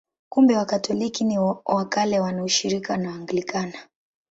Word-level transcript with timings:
Kumbe 0.29 0.57
Wakatoliki 0.57 1.37
wa 1.65 1.85
Kale 1.89 2.19
wana 2.19 2.43
ushirika 2.43 2.97
na 2.97 3.09
Waanglikana. 3.11 3.73